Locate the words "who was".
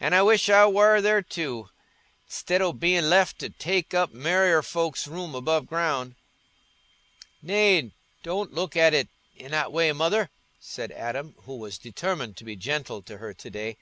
11.44-11.78